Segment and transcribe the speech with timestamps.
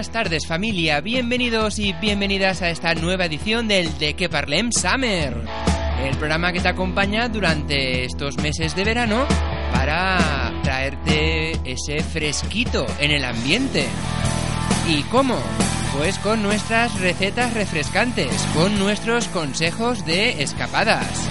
[0.00, 5.36] buenas tardes familia, bienvenidos y bienvenidas a esta nueva edición del De que Parlem Summer,
[6.02, 9.26] el programa que te acompaña durante estos meses de verano
[9.74, 13.84] para traerte ese fresquito en el ambiente.
[14.88, 15.36] ¿Y cómo?
[15.94, 21.28] Pues con nuestras recetas refrescantes, con nuestros consejos de escapadas.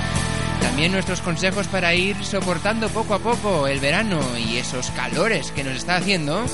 [0.62, 5.64] También nuestros consejos para ir soportando poco a poco el verano y esos calores que
[5.64, 6.46] nos está haciendo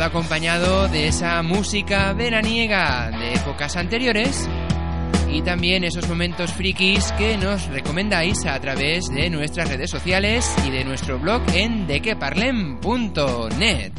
[0.00, 4.48] todo acompañado de esa música veraniega de épocas anteriores
[5.30, 10.70] y también esos momentos frikis que nos recomendáis a través de nuestras redes sociales y
[10.70, 13.92] de nuestro blog en dequeparlem.net.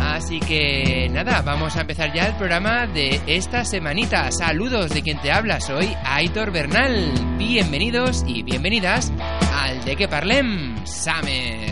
[0.00, 4.32] Así que nada, vamos a empezar ya el programa de esta semanita.
[4.32, 7.12] Saludos de quien te habla, soy Aitor Bernal.
[7.38, 9.12] Bienvenidos y bienvenidas
[9.54, 11.71] al De Que Parlem Summer.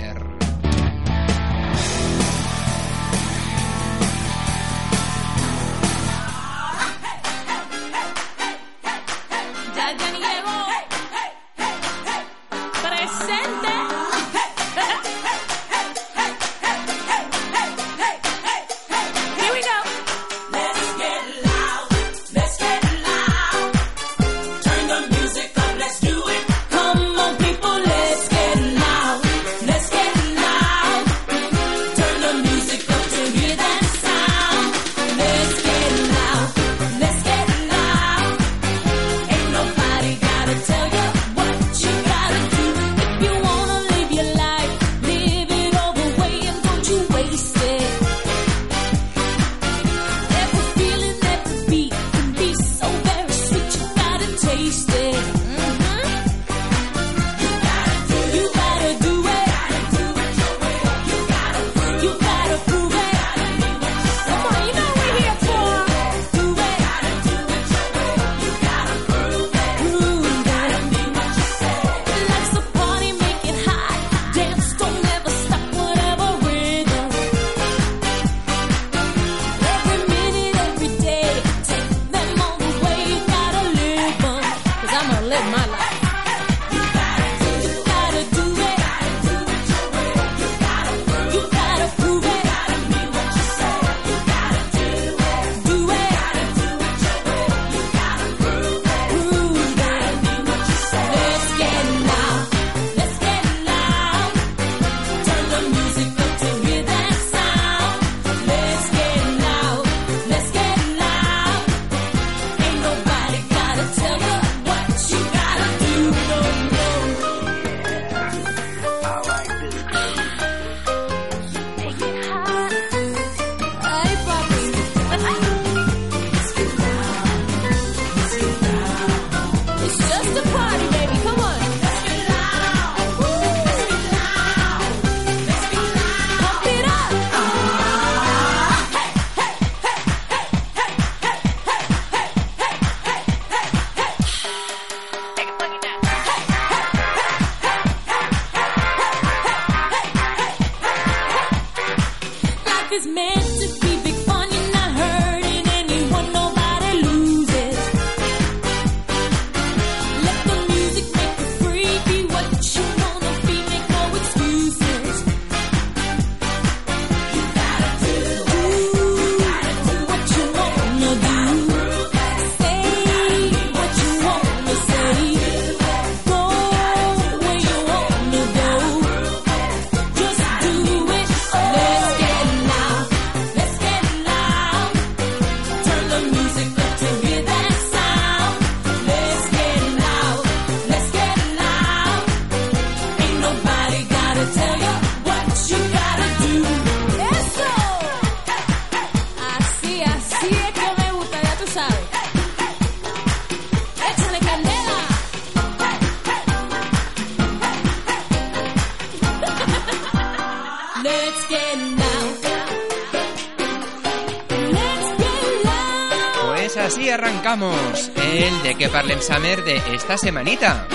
[219.21, 220.87] Summer de esta semanita.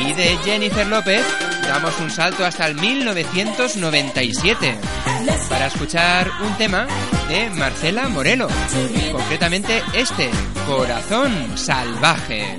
[0.00, 1.24] Y de Jennifer López
[1.62, 4.76] damos un salto hasta el 1997
[5.48, 6.86] para escuchar un tema
[7.28, 8.48] de Marcela Morelo,
[9.12, 10.30] concretamente este,
[10.66, 12.58] Corazón Salvaje.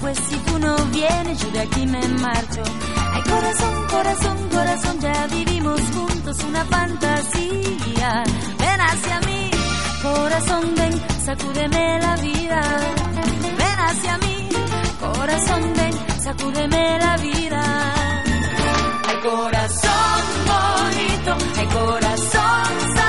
[0.00, 2.62] Pues si tú no vienes yo de aquí me marcho.
[3.14, 8.22] Ay corazón, corazón, corazón, ya vivimos juntos una fantasía.
[8.58, 9.50] Ven hacia mí,
[10.02, 10.92] corazón, ven,
[11.24, 12.60] sacúdeme la vida.
[13.58, 14.48] Ven hacia mí,
[15.00, 17.94] corazón, ven, sacúdeme la vida.
[19.08, 23.01] Ay corazón bonito, ay corazón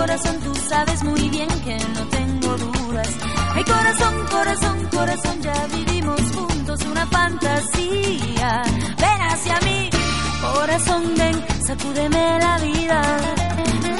[0.00, 3.08] corazón, tú sabes muy bien que no tengo dudas.
[3.54, 8.62] Ay, corazón, corazón, corazón, ya vivimos juntos una fantasía.
[9.02, 9.90] Ven hacia mí,
[10.40, 11.36] corazón, ven,
[11.66, 12.98] sacúdeme la vida.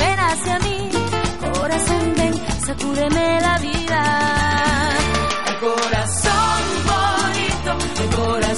[0.00, 0.78] Ven hacia mí,
[1.54, 2.34] corazón, ven,
[2.66, 4.00] sacúdeme la vida.
[5.46, 8.49] Ay, corazón bonito, ay, corazón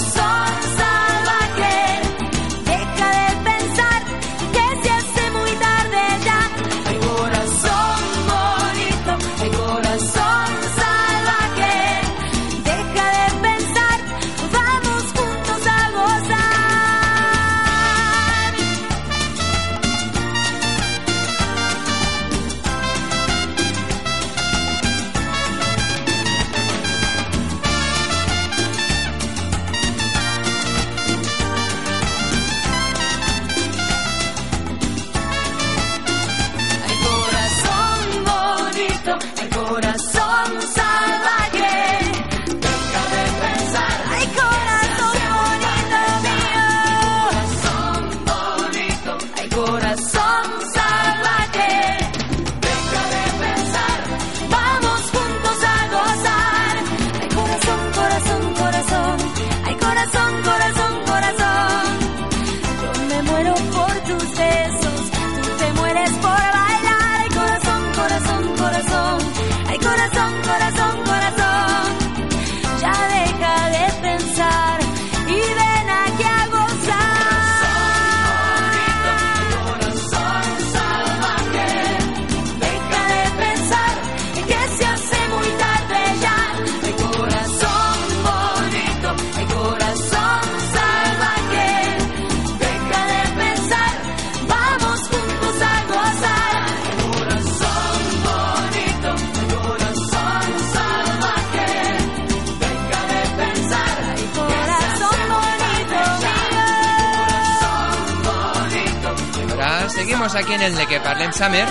[111.32, 111.67] Summer.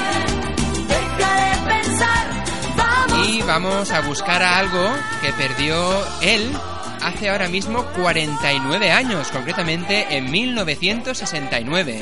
[3.28, 4.90] Y vamos a buscar a algo
[5.22, 5.78] que perdió
[6.22, 6.52] él
[7.02, 12.02] hace ahora mismo 49 años, concretamente en 1969.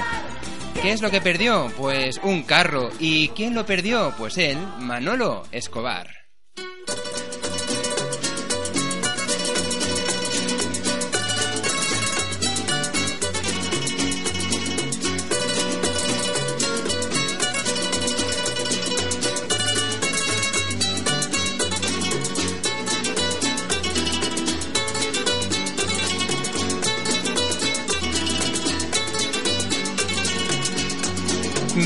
[0.82, 1.72] ¿Qué es lo que perdió?
[1.78, 2.90] Pues un carro.
[3.00, 4.14] ¿Y quién lo perdió?
[4.18, 6.08] Pues él, Manolo Escobar.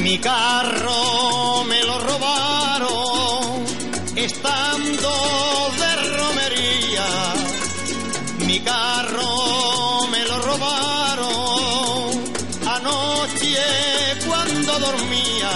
[0.03, 3.63] Mi carro me lo robaron
[4.17, 5.11] estando
[5.79, 7.07] de romería.
[8.45, 12.11] Mi carro me lo robaron
[12.67, 13.55] anoche
[14.27, 15.51] cuando dormía.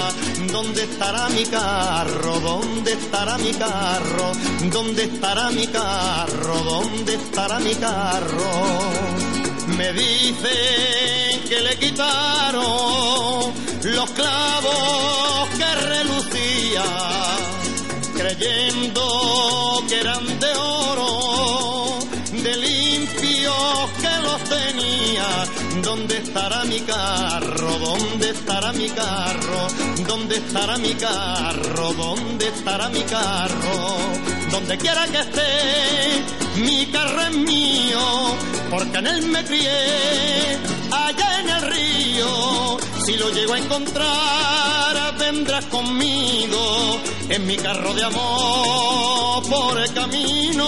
[0.50, 2.39] ¿Dónde estará mi carro?
[2.39, 4.32] ¿Dónde estará mi carro?
[4.72, 6.56] ¿Dónde estará mi carro?
[6.63, 8.51] ¿Dónde estará mi carro?
[9.77, 11.77] Me dicen que le
[13.84, 16.84] los clavos que relucía,
[18.16, 22.00] creyendo que eran de oro,
[22.32, 25.27] de limpios que los tenía
[25.82, 27.77] ¿dónde estará mi carro?
[27.80, 29.68] ¿Dónde estará mi carro?
[30.08, 31.94] ¿Dónde estará mi carro?
[31.94, 33.98] ¿Dónde estará mi carro?
[34.51, 38.36] Donde quiera que esté, mi carro es mío,
[38.70, 40.58] porque en él me crié,
[40.91, 42.77] allá en el río.
[43.06, 50.67] Si lo llego a encontrar, vendrás conmigo en mi carro de amor por el camino.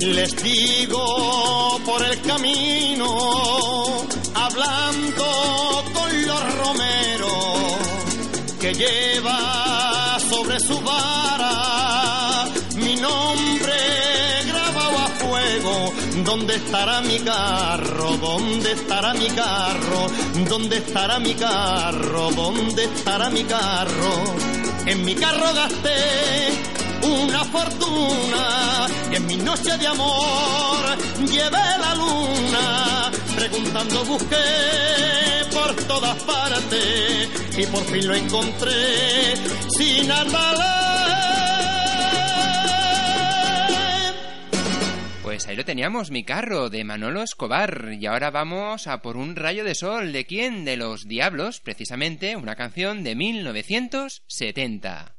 [0.00, 3.06] Les digo por el camino,
[4.34, 7.78] hablando con los romeros,
[8.60, 12.44] que lleva sobre su vara
[12.76, 13.74] mi nombre
[14.46, 15.92] grabado a fuego.
[16.24, 18.16] ¿Dónde estará mi carro?
[18.18, 20.06] ¿Dónde estará mi carro?
[20.48, 22.30] ¿Dónde estará mi carro?
[22.32, 24.24] ¿Dónde estará mi carro?
[24.84, 26.75] En mi carro gasté
[27.06, 30.96] una fortuna y en mi noche de amor
[31.26, 34.36] llevé la luna preguntando busqué
[35.52, 39.36] por todas partes y por fin lo encontré
[39.76, 40.56] sin andar
[45.36, 47.92] Pues ahí lo teníamos, mi carro, de Manolo Escobar.
[48.00, 50.12] Y ahora vamos a por un rayo de sol.
[50.12, 50.64] ¿De quién?
[50.64, 55.15] De los Diablos, precisamente, una canción de 1970.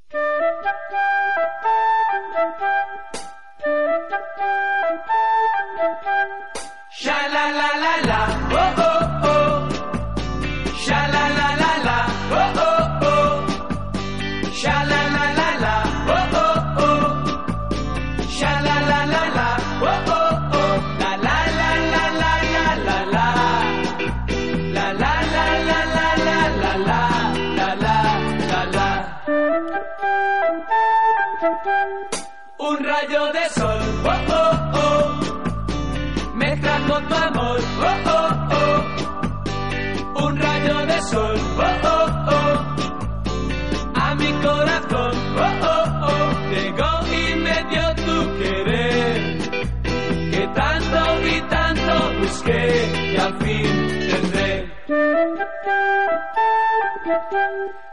[8.59, 8.86] Oh oh.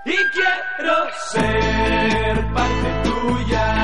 [0.04, 0.96] Y quiero
[1.32, 3.83] ser parte tuya.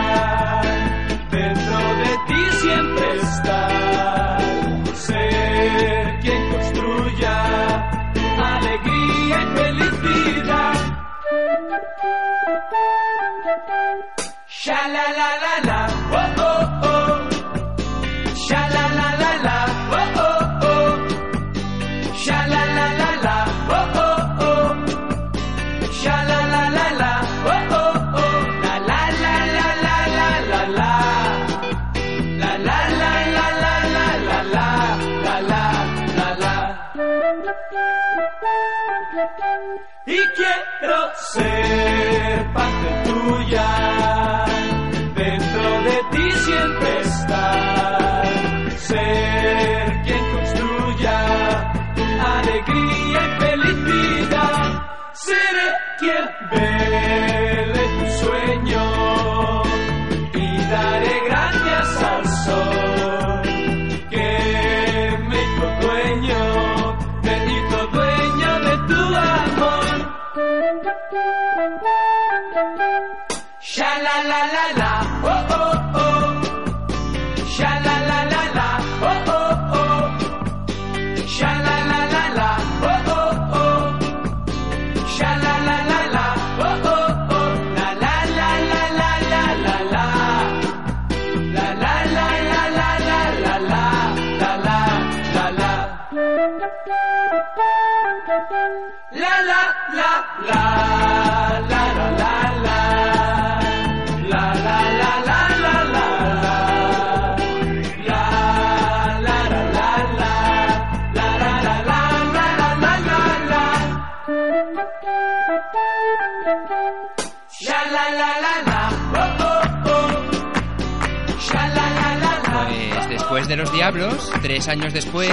[122.94, 125.30] Pues después de los Diablos, tres años después,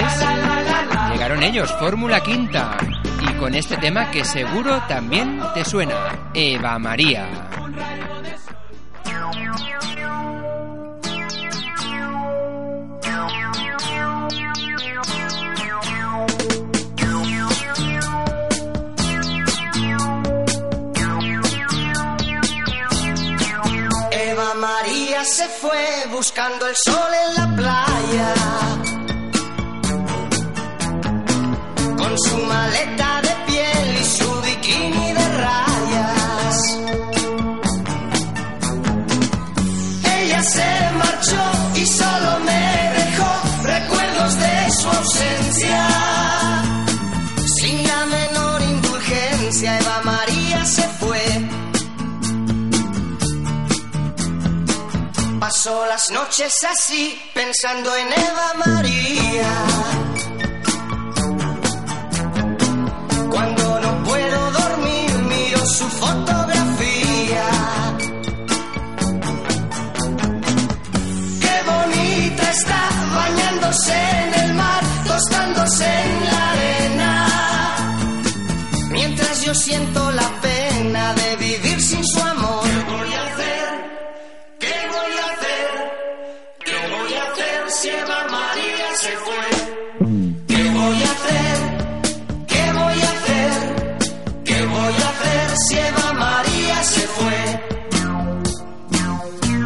[1.12, 2.76] llegaron ellos, Fórmula Quinta.
[3.20, 7.47] ¿Y con este tema que seguro también te suena, Eva María.
[25.38, 28.34] Se fue buscando el sol en la playa.
[31.96, 33.07] Con su maleta
[55.48, 59.50] Paso las noches así, pensando en Eva María.
[63.30, 67.46] Cuando no puedo dormir, miro su fotografía.
[71.40, 76.17] Qué bonita está bañándose en el mar, tostándose en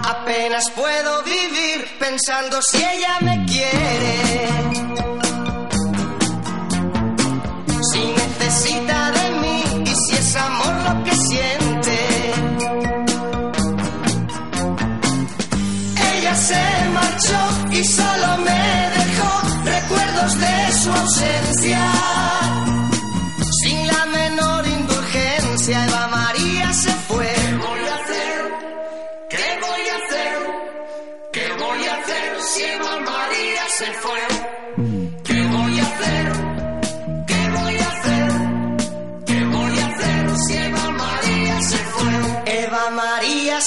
[0.04, 4.71] Apenas puedo vivir pensando si ella me quiere.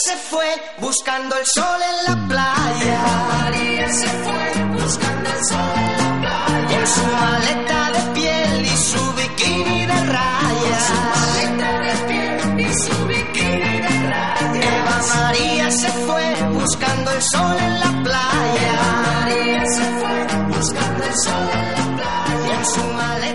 [0.06, 0.46] Se fue
[0.78, 2.98] buscando el sol en la playa.
[3.42, 6.78] María se fue buscando el sol en la playa.
[6.78, 10.84] Con su maleta de piel y su bikini de rayas.
[10.90, 14.66] Su maleta de piel y su bikini de rayas.
[14.76, 18.74] Eva María se fue buscando el sol en la playa.
[18.74, 20.18] Eva María se fue
[20.56, 22.56] buscando el sol en la playa.
[22.56, 23.35] Con su maleta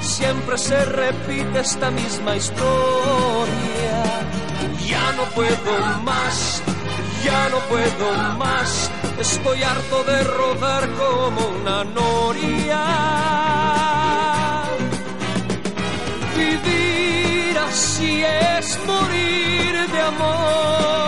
[0.00, 4.02] Siempre se repite esta misma historia.
[4.86, 5.72] Ya no puedo
[6.04, 6.62] más,
[7.24, 8.90] ya no puedo más.
[9.20, 12.84] Estoy harto de rodar como una noria.
[16.36, 21.07] Vivir así es morir de amor.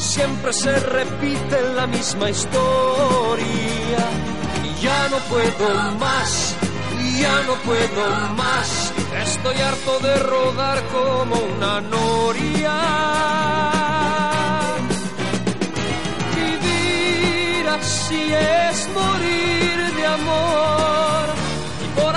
[0.00, 4.02] Siempre se repite la misma historia.
[4.80, 6.56] Ya no puedo más,
[7.20, 8.92] ya no puedo más.
[9.22, 12.76] Estoy harto de rodar como una noria.
[16.34, 21.26] Vivir así es morir de amor.
[21.84, 22.16] Y por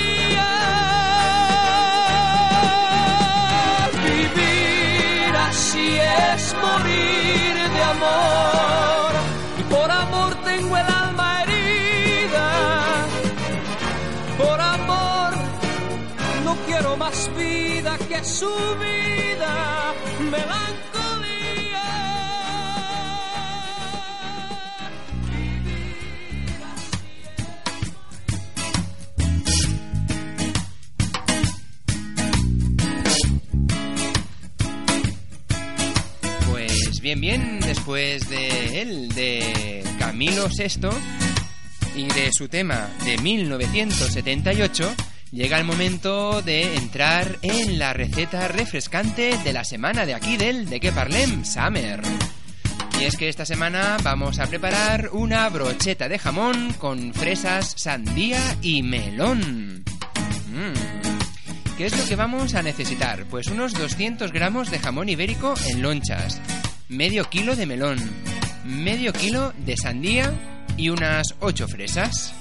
[8.01, 9.13] Amor.
[9.59, 13.05] Y por amor tengo el alma herida.
[14.37, 15.33] Por amor
[16.45, 19.93] no quiero más vida que su vida.
[20.19, 20.61] Melancolía.
[36.49, 37.50] Pues bien, bien,
[37.81, 40.89] después de él, de Camilo VI
[41.95, 44.93] y de su tema de 1978,
[45.31, 50.69] llega el momento de entrar en la receta refrescante de la semana de aquí del
[50.69, 52.01] De que Parlem Summer.
[52.99, 58.57] Y es que esta semana vamos a preparar una brocheta de jamón con fresas, sandía
[58.61, 59.83] y melón.
[60.53, 61.77] Mm.
[61.79, 63.25] ¿Qué es lo que vamos a necesitar?
[63.25, 66.39] Pues unos 200 gramos de jamón ibérico en lonchas,
[66.91, 67.97] medio kilo de melón,
[68.65, 70.33] medio kilo de sandía
[70.75, 72.33] y unas 8 fresas.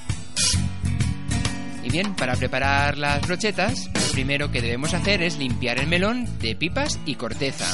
[1.84, 6.28] Y bien, para preparar las brochetas, lo primero que debemos hacer es limpiar el melón
[6.40, 7.66] de pipas y corteza.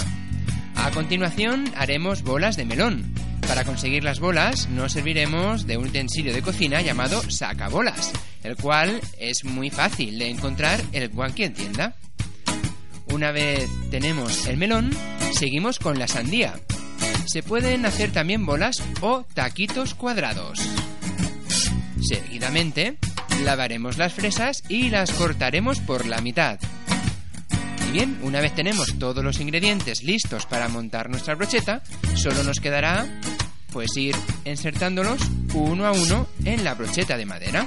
[0.76, 3.14] A continuación haremos bolas de melón.
[3.48, 8.12] Para conseguir las bolas nos serviremos de un utensilio de cocina llamado sacabolas,
[8.42, 11.96] el cual es muy fácil de encontrar en cualquier tienda.
[13.06, 14.90] Una vez tenemos el melón,
[15.32, 16.54] seguimos con la sandía.
[17.26, 20.60] Se pueden hacer también bolas o taquitos cuadrados.
[22.00, 22.98] Seguidamente,
[23.42, 26.58] lavaremos las fresas y las cortaremos por la mitad.
[27.88, 31.82] Y bien, una vez tenemos todos los ingredientes listos para montar nuestra brocheta,
[32.14, 33.06] solo nos quedará
[33.72, 35.20] pues ir insertándolos
[35.52, 37.66] uno a uno en la brocheta de madera.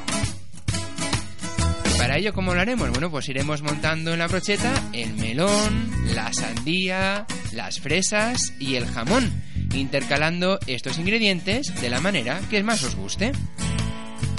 [2.00, 2.89] Para ello, ¿cómo lo haremos?
[2.89, 8.86] Bueno, pues iremos montando en la brocheta el melón, la sandía, las fresas y el
[8.86, 9.32] jamón,
[9.74, 13.32] intercalando estos ingredientes de la manera que más os guste.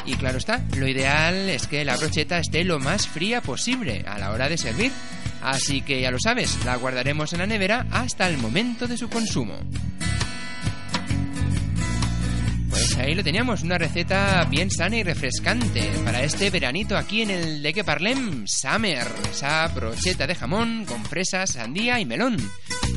[0.07, 4.18] Y claro está, lo ideal es que la brocheta esté lo más fría posible a
[4.18, 4.92] la hora de servir.
[5.42, 9.09] Así que ya lo sabes, la guardaremos en la nevera hasta el momento de su
[9.09, 9.59] consumo.
[12.70, 17.31] Pues ahí lo teníamos, una receta bien sana y refrescante para este veranito aquí en
[17.31, 22.37] el de que parlem Summer, esa brocheta de jamón con fresas, sandía y melón.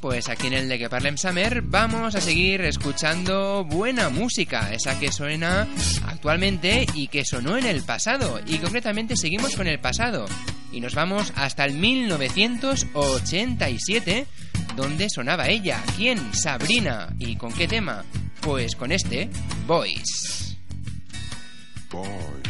[0.00, 4.98] pues aquí en el de que Parlem Summer vamos a seguir escuchando buena música, esa
[4.98, 5.68] que suena
[6.06, 8.40] actualmente y que sonó en el pasado.
[8.46, 10.24] Y concretamente seguimos con el pasado.
[10.72, 14.26] Y nos vamos hasta el 1987,
[14.76, 15.82] donde sonaba ella.
[15.96, 16.32] ¿Quién?
[16.32, 17.14] Sabrina.
[17.18, 18.02] ¿Y con qué tema?
[18.40, 19.28] Pues con este,
[19.66, 20.56] Boys.
[21.90, 22.46] Boys,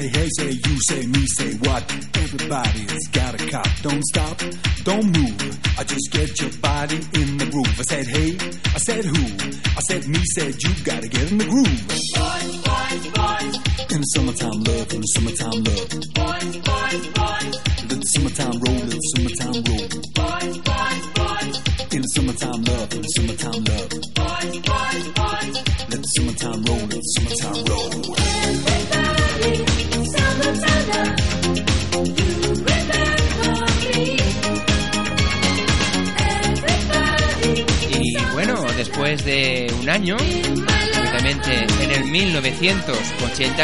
[0.00, 0.99] Hey, say you, say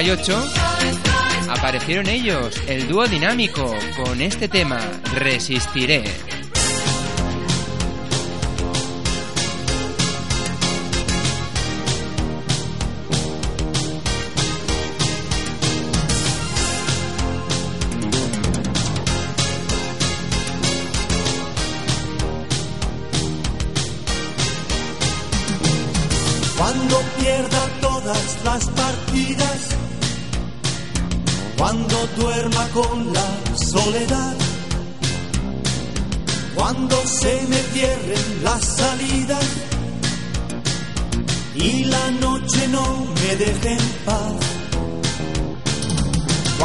[0.03, 4.79] 1988, aparecieron ellos, el dúo dinámico, con este tema,
[5.15, 6.05] Resistiré.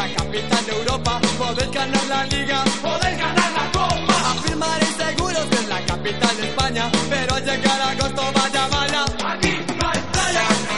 [0.00, 1.20] La capital de Europa.
[1.38, 2.64] Podéis ganar la liga.
[2.82, 4.16] Podéis ganar la copa.
[4.32, 6.90] Afirmaréis seguros que es la capital de España.
[7.10, 9.04] Pero al llegar a agosto, vaya, vaya.
[9.32, 10.69] Aquí no hay.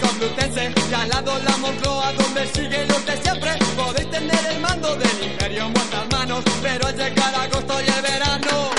[0.00, 0.72] Complutense.
[0.90, 3.50] Y al lado la Moncloa donde siguen los de siempre.
[3.76, 8.02] Podéis tener el mando del imperio en vuestras manos Pero al llegar agosto y el
[8.02, 8.70] verano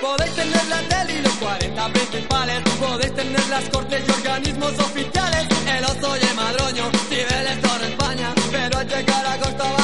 [0.00, 2.62] Podéis tener la tele y los 40 principales.
[2.78, 5.46] Podéis tener las cortes y organismos oficiales.
[5.66, 9.77] El oso y el madroño, Cibeles, Torre España Pero al llegar agosto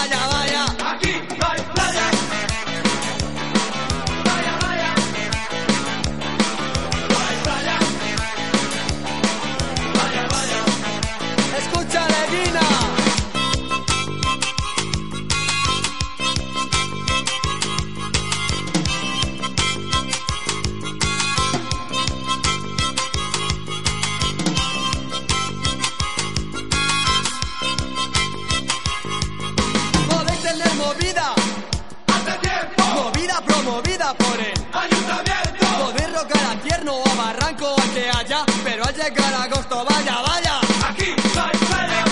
[38.96, 40.60] llegar agosto vaya, vaya.
[40.88, 42.04] Aquí playa.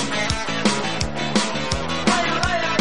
[2.07, 2.73] Vaya, vaya.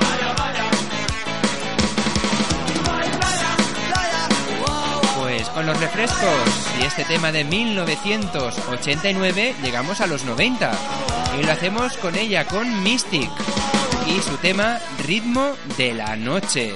[0.00, 0.64] Vaya, vaya.
[2.94, 3.50] Hay playa.
[3.92, 4.22] Playa,
[4.60, 6.48] wow, Pues con los refrescos
[6.80, 10.72] y este tema de 1989 llegamos a los 90
[11.38, 13.30] y lo hacemos con ella, con Mystic
[14.06, 16.74] y su tema Ritmo de la Noche.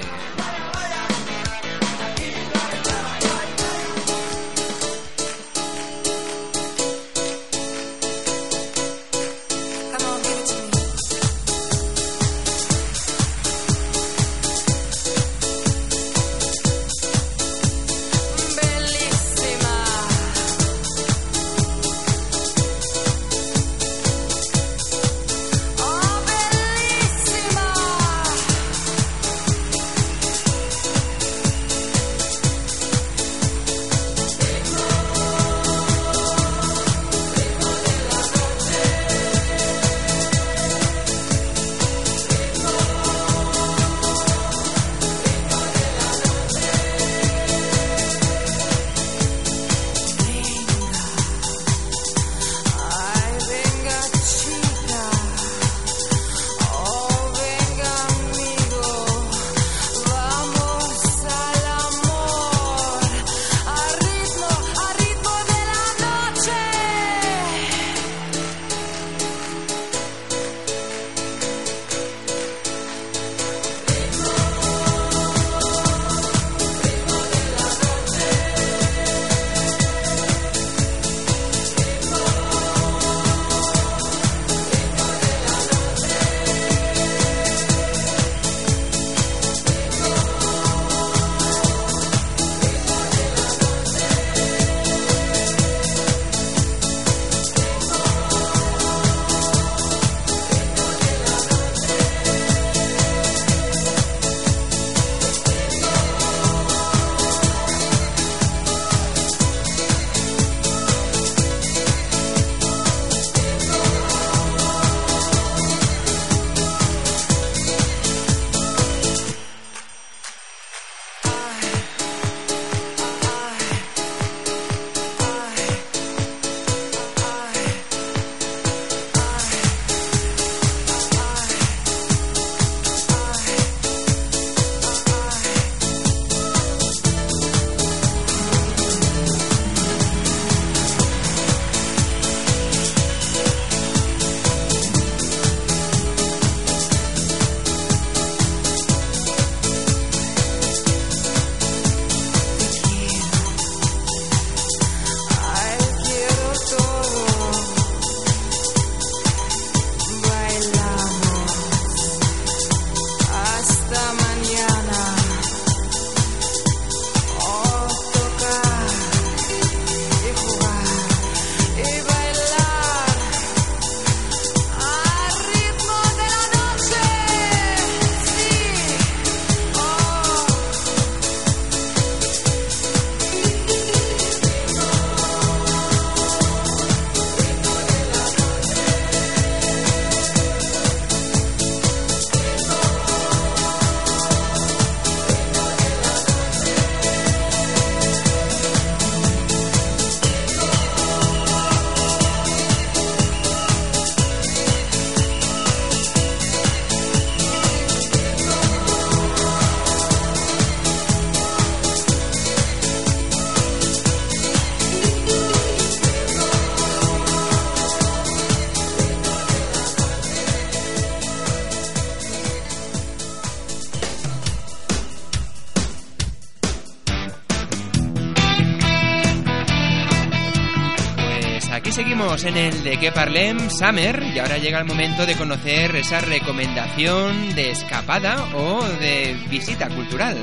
[232.20, 236.20] Seguimos en el de que parlem Summer y ahora llega el momento de conocer esa
[236.20, 240.36] recomendación de escapada o de visita cultural.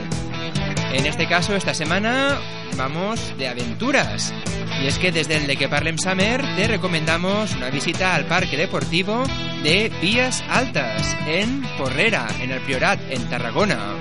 [0.94, 2.40] En este caso, esta semana
[2.78, 4.34] vamos de aventuras.
[4.82, 8.58] Y es que desde el de que parlem Summer te recomendamos una visita al parque
[8.58, 9.24] deportivo
[9.62, 13.98] de Vías Altas en Porrera, en el Priorat, en Tarragona.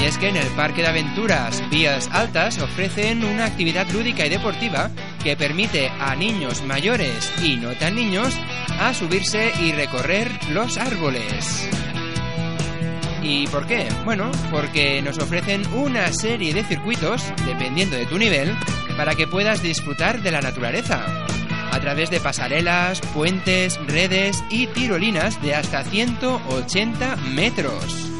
[0.00, 4.30] Y es que en el Parque de Aventuras Vías Altas ofrecen una actividad lúdica y
[4.30, 4.90] deportiva
[5.22, 8.34] que permite a niños mayores y no tan niños
[8.80, 11.68] a subirse y recorrer los árboles.
[13.22, 13.86] ¿Y por qué?
[14.04, 18.52] Bueno, porque nos ofrecen una serie de circuitos, dependiendo de tu nivel,
[18.96, 21.06] para que puedas disfrutar de la naturaleza.
[21.70, 28.11] A través de pasarelas, puentes, redes y tirolinas de hasta 180 metros.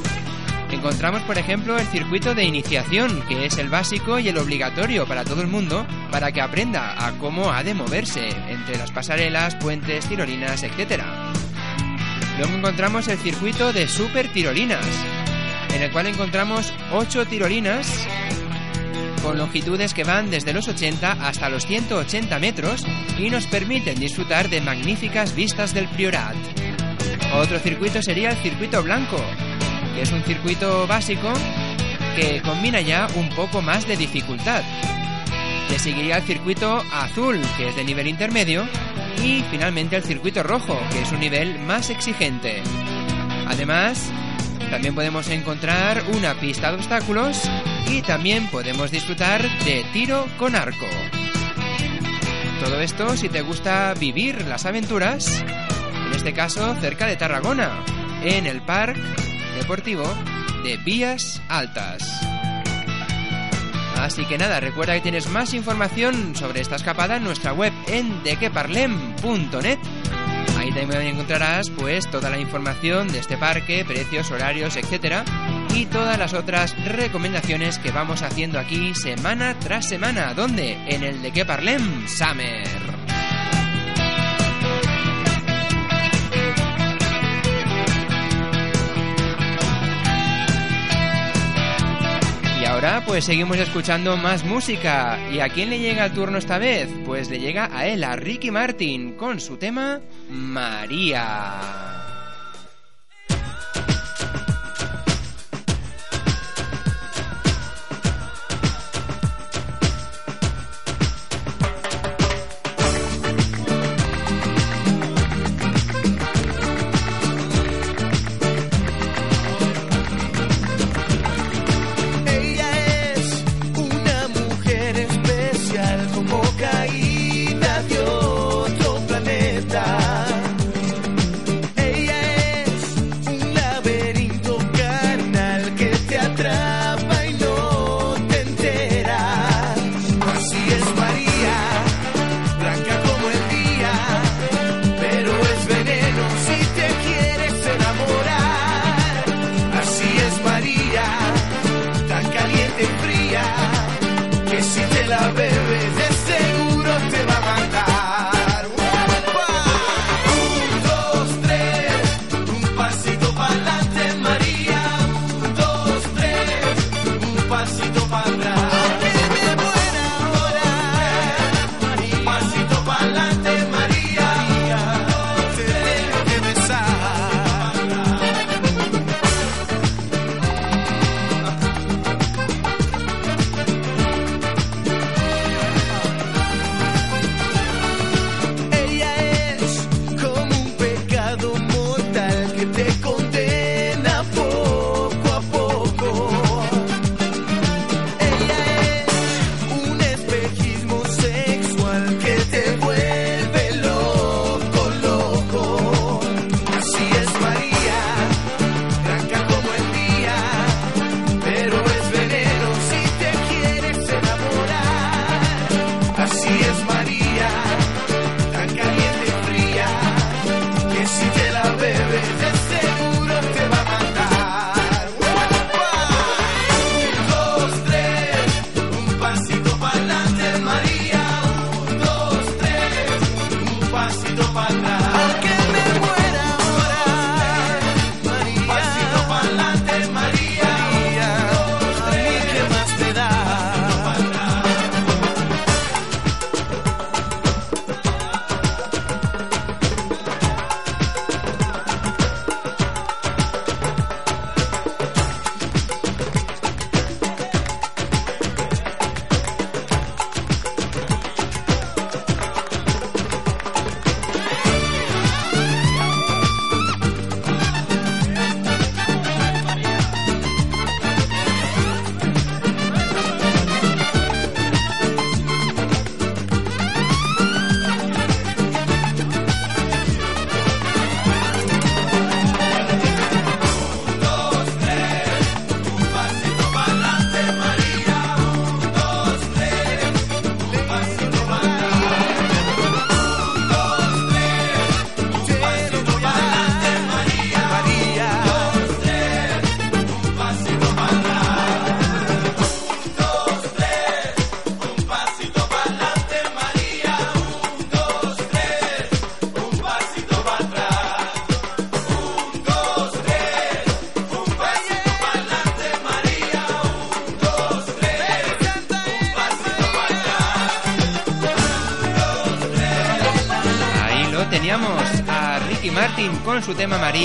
[0.73, 5.23] Encontramos, por ejemplo, el circuito de iniciación, que es el básico y el obligatorio para
[5.23, 10.07] todo el mundo, para que aprenda a cómo ha de moverse entre las pasarelas, puentes,
[10.07, 11.03] tirolinas, etc.
[12.39, 14.87] Luego encontramos el circuito de super tirolinas,
[15.75, 18.09] en el cual encontramos 8 tirolinas
[19.23, 22.85] con longitudes que van desde los 80 hasta los 180 metros
[23.19, 26.35] y nos permiten disfrutar de magníficas vistas del Priorat.
[27.35, 29.23] Otro circuito sería el circuito blanco,
[29.95, 31.33] que es un circuito básico
[32.17, 34.63] que combina ya un poco más de dificultad.
[35.71, 38.67] Le seguiría el circuito azul, que es de nivel intermedio,
[39.23, 42.63] y finalmente el circuito rojo, que es un nivel más exigente.
[43.47, 44.11] Además,
[44.71, 47.43] también podemos encontrar una pista de obstáculos
[47.91, 50.87] y también podemos disfrutar de tiro con arco.
[52.63, 55.45] Todo esto si te gusta vivir las aventuras,
[56.07, 57.71] en este caso cerca de Tarragona,
[58.23, 60.05] en el Parque Deportivo
[60.65, 62.03] de Vías Altas.
[63.97, 68.23] Así que nada, recuerda que tienes más información sobre esta escapada en nuestra web en
[68.25, 69.79] dequeparlem.net.
[70.59, 75.25] Ahí también encontrarás pues toda la información de este parque, precios, horarios, etcétera,
[75.75, 80.35] y todas las otras recomendaciones que vamos haciendo aquí semana tras semana.
[80.35, 80.79] ¿Dónde?
[80.89, 82.92] En el de que Parlem Summer.
[93.07, 95.17] Pues seguimos escuchando más música.
[95.33, 96.89] ¿Y a quién le llega el turno esta vez?
[97.07, 101.92] Pues le llega a él, a Ricky Martin, con su tema María.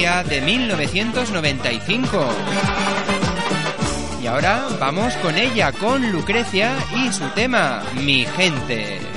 [0.07, 2.29] De 1995.
[4.23, 9.16] Y ahora vamos con ella, con Lucrecia y su tema, Mi gente.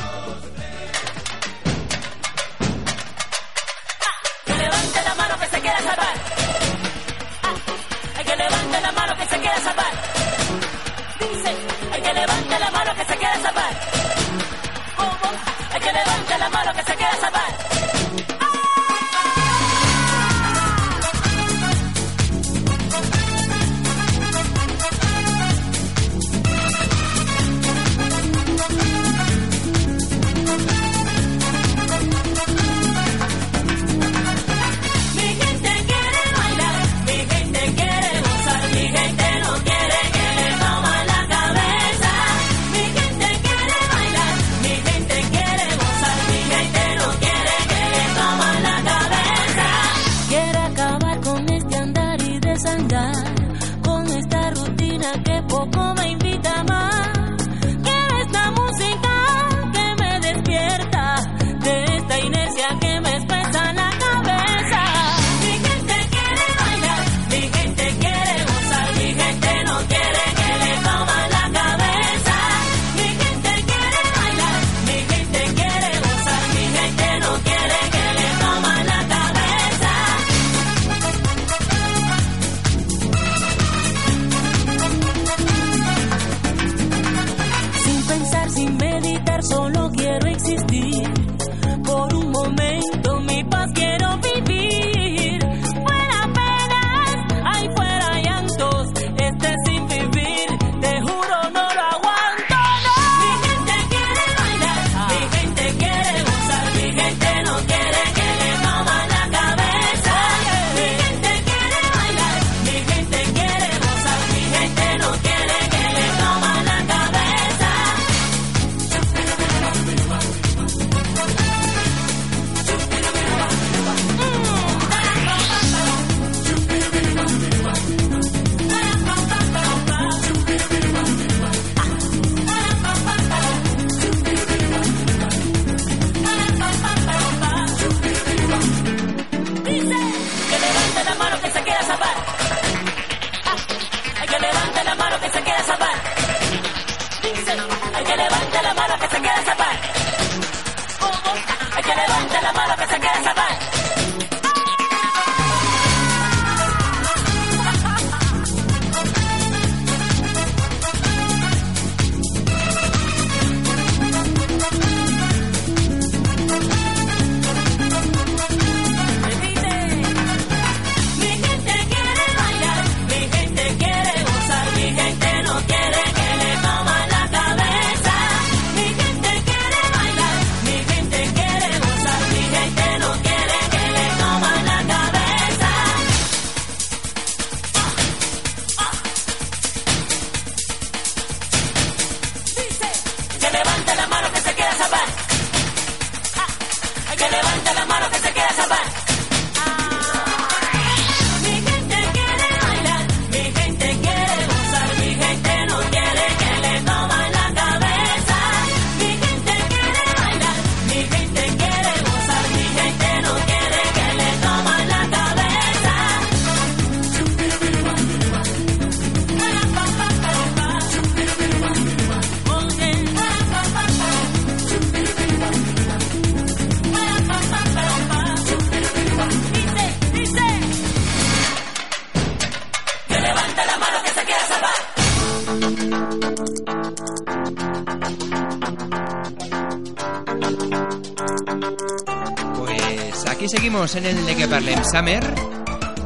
[244.90, 245.22] Summer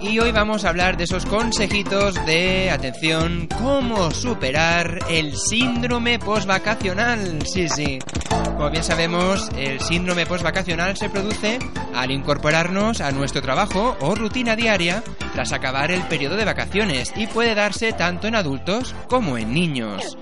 [0.01, 7.47] y hoy vamos a hablar de esos consejitos de atención, cómo superar el síndrome postvacacional.
[7.47, 7.99] Sí, sí.
[8.45, 11.59] Como bien sabemos, el síndrome postvacacional se produce
[11.95, 17.27] al incorporarnos a nuestro trabajo o rutina diaria tras acabar el periodo de vacaciones y
[17.27, 20.19] puede darse tanto en adultos como en niños.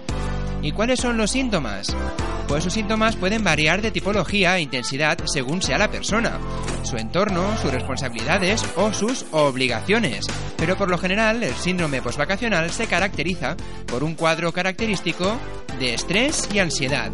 [0.62, 1.96] ¿Y cuáles son los síntomas?
[2.46, 6.38] Pues sus síntomas pueden variar de tipología e intensidad según sea la persona
[6.84, 10.26] su entorno, sus responsabilidades o sus obligaciones.
[10.56, 13.56] Pero por lo general, el síndrome postvacacional se caracteriza
[13.86, 15.38] por un cuadro característico
[15.78, 17.10] de estrés y ansiedad.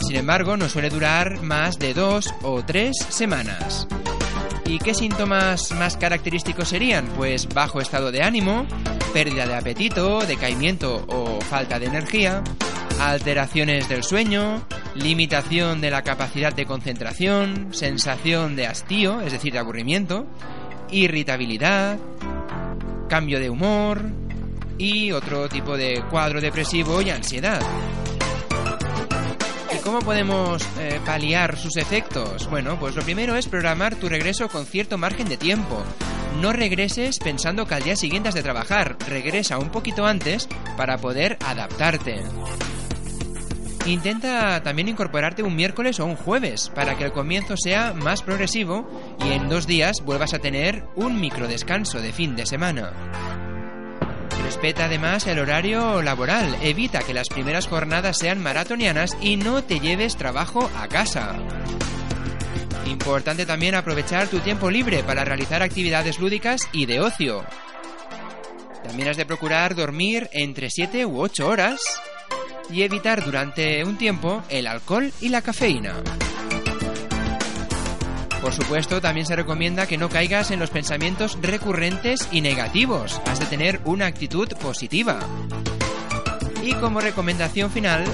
[0.00, 3.86] Sin embargo, no suele durar más de dos o tres semanas.
[4.66, 7.06] ¿Y qué síntomas más característicos serían?
[7.16, 8.66] Pues bajo estado de ánimo,
[9.12, 12.42] pérdida de apetito, decaimiento o falta de energía,
[12.98, 19.58] alteraciones del sueño, limitación de la capacidad de concentración, sensación de hastío, es decir, de
[19.58, 20.26] aburrimiento,
[20.90, 21.98] irritabilidad,
[23.08, 24.02] cambio de humor
[24.78, 27.60] y otro tipo de cuadro depresivo y ansiedad.
[29.72, 32.48] ¿Y cómo podemos eh, paliar sus efectos?
[32.48, 35.82] Bueno, pues lo primero es programar tu regreso con cierto margen de tiempo.
[36.40, 40.98] No regreses pensando que al día siguiente has de trabajar, regresa un poquito antes para
[40.98, 42.22] poder adaptarte.
[43.86, 48.88] Intenta también incorporarte un miércoles o un jueves para que el comienzo sea más progresivo
[49.22, 52.92] y en dos días vuelvas a tener un micro descanso de fin de semana.
[54.42, 59.80] Respeta además el horario laboral, evita que las primeras jornadas sean maratonianas y no te
[59.80, 61.34] lleves trabajo a casa.
[62.86, 67.44] Importante también aprovechar tu tiempo libre para realizar actividades lúdicas y de ocio.
[68.82, 71.80] También has de procurar dormir entre 7 u 8 horas
[72.70, 75.94] y evitar durante un tiempo el alcohol y la cafeína.
[78.44, 83.20] Por supuesto, también se recomienda que no caigas en los pensamientos recurrentes y negativos.
[83.24, 85.18] Has de tener una actitud positiva.
[86.62, 88.04] Y como recomendación final,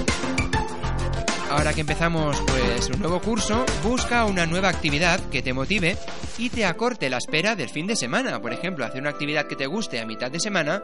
[1.51, 5.97] ahora que empezamos pues un nuevo curso, busca una nueva actividad que te motive
[6.37, 8.41] y te acorte la espera del fin de semana.
[8.41, 10.83] Por ejemplo, hacer una actividad que te guste a mitad de semana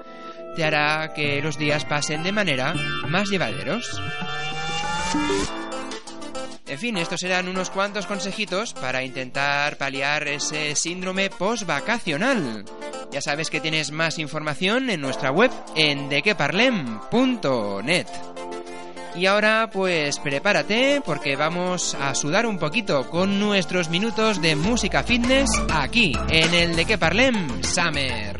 [0.55, 2.73] te hará que los días pasen de manera
[3.07, 4.01] más llevaderos.
[6.67, 12.65] En fin, estos eran unos cuantos consejitos para intentar paliar ese síndrome post-vacacional.
[13.09, 18.07] Ya sabes que tienes más información en nuestra web en dequeparlem.net.
[19.17, 25.01] Y ahora pues prepárate porque vamos a sudar un poquito con nuestros minutos de música
[25.01, 28.36] fitness aquí en el De Que Parlem Summer.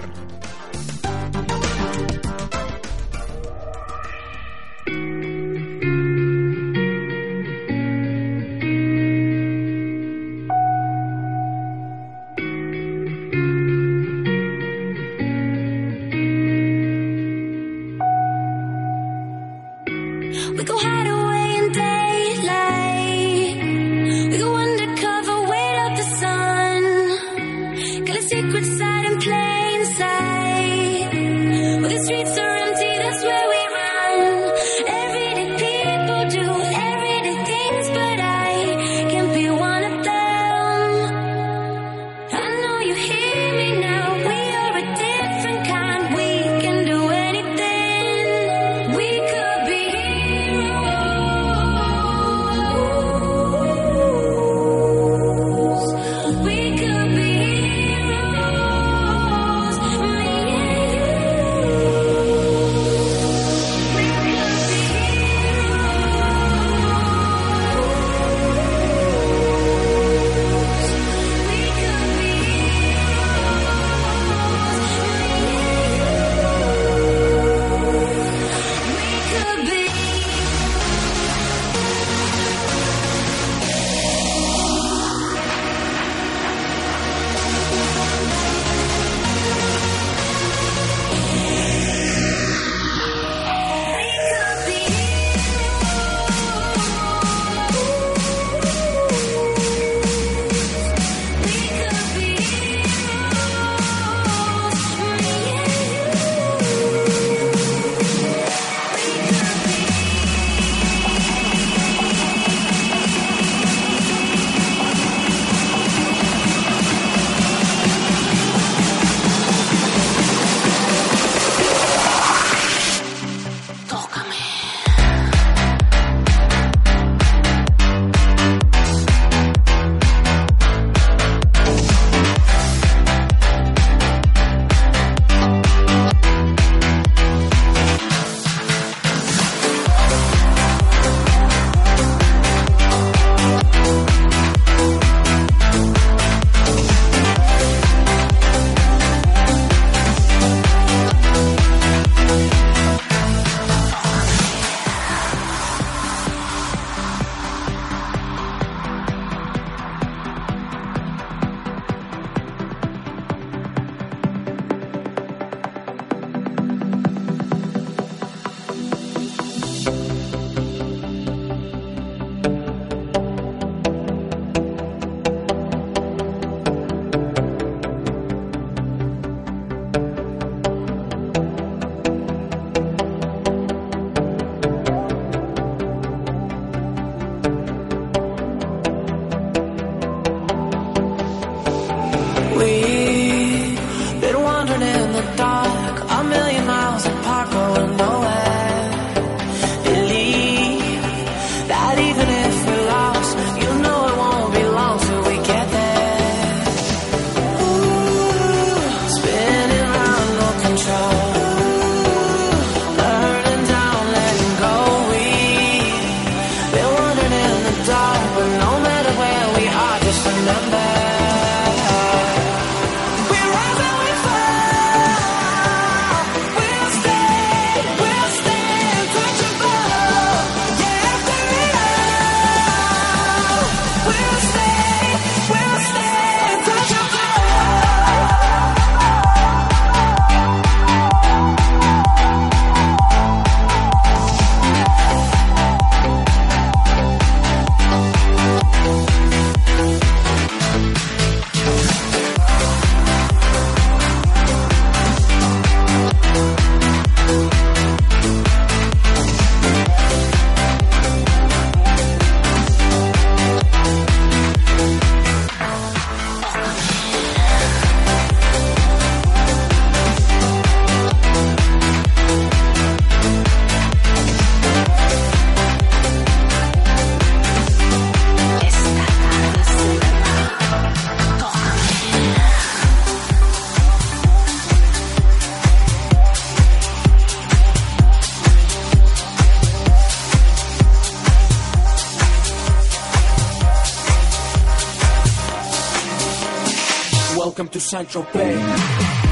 [297.78, 299.27] to Saint-Tropez.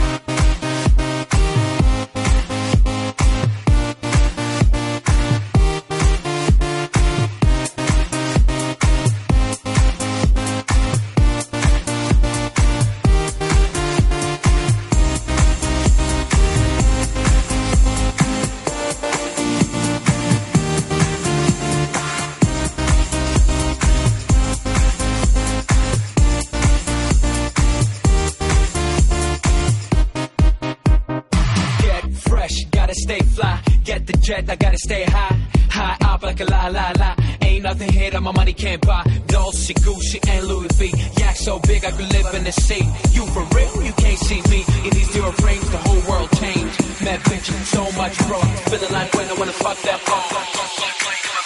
[47.16, 48.40] Mad bitches, so much bro.
[48.68, 50.28] Feeling like when I wanna fuck them all.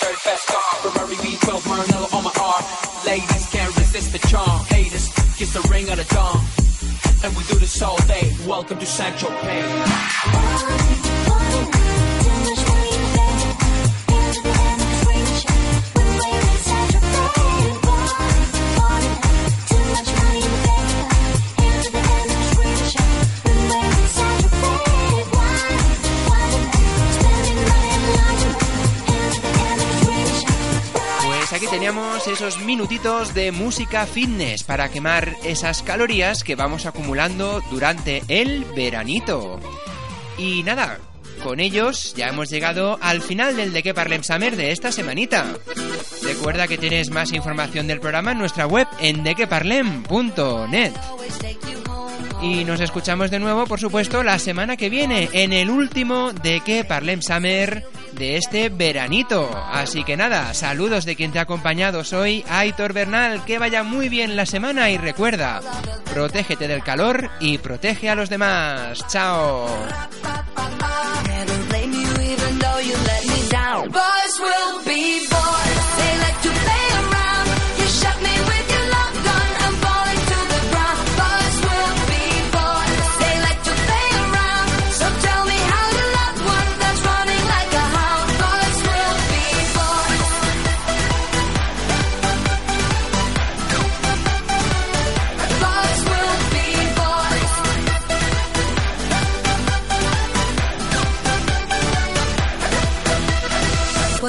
[0.01, 2.65] Very fast car, Ferrari V12, Maranello on my arm.
[3.05, 4.65] Ladies can't resist the charm.
[4.65, 6.43] Haters, kiss the ring of the dawn.
[7.23, 8.33] And we do this all day.
[8.47, 10.98] Welcome to Saint Tropez.
[32.27, 39.59] Esos minutitos de música fitness para quemar esas calorías que vamos acumulando durante el veranito.
[40.37, 40.99] Y nada,
[41.43, 45.57] con ellos ya hemos llegado al final del De Que Parlem Summer de esta semanita.
[46.23, 50.93] Recuerda que tienes más información del programa en nuestra web en dequeparlem.net.
[52.41, 56.61] Y nos escuchamos de nuevo, por supuesto, la semana que viene en el último De
[56.61, 59.49] Que Parlem Summer de este veranito.
[59.71, 62.03] Así que nada, saludos de quien te ha acompañado.
[62.03, 63.43] Soy Aitor Bernal.
[63.45, 65.61] Que vaya muy bien la semana y recuerda,
[66.13, 69.05] protégete del calor y protege a los demás.
[69.07, 69.67] Chao.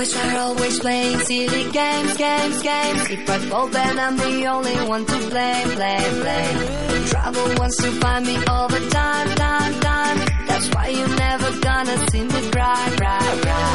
[0.01, 3.11] Boys are always playing silly games, games, games.
[3.11, 7.05] If I fall, then I'm the only one to blame, blame, blame.
[7.05, 10.19] Trouble wants to find me all the time, time, time.
[10.47, 13.73] That's why you're never gonna see me cry, cry, cry.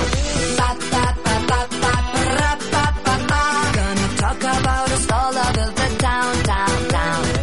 [0.57, 1.93] Ba, ba, ba, ba, ba,
[2.73, 3.41] ba, ba, ba.
[3.77, 7.34] Gonna talk about us all over the town, town, town.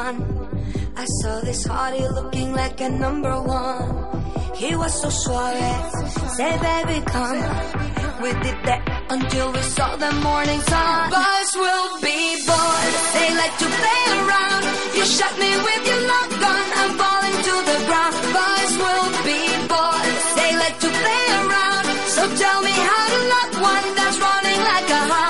[0.00, 3.84] I saw this hottie looking like a number one.
[4.56, 5.92] He was so suave,
[6.36, 7.42] say baby come.
[8.22, 11.10] We did that until we saw the morning sun.
[11.10, 14.62] Boys will be boys, they like to play around.
[14.96, 18.14] You shot me with your love gun, I'm falling to the ground.
[18.40, 21.84] Boys will be boys, they like to play around.
[22.16, 25.29] So tell me how to love one that's running like a hound.